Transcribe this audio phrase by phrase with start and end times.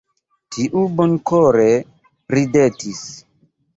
[0.55, 1.67] Tiu bonkore
[2.37, 3.03] ridetis.